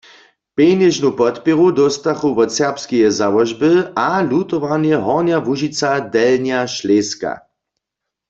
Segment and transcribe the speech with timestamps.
[0.55, 3.71] Pjenježnu podpěru dóstachu wot serbskeje załožby
[4.07, 7.33] a Lutowarnje Hornja Łužica-Delnja Šleska.